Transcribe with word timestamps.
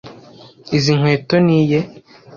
Izi 0.77 0.91
nkweto 0.97 1.35
ni 1.45 1.53
iye. 1.61 1.79